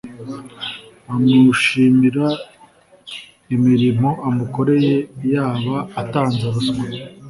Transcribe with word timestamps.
amushimira 1.13 2.27
imirimo 3.55 4.09
amukoreye 4.27 4.95
yaba 5.31 5.75
atanze 6.01 6.43
ruswa 6.53 6.83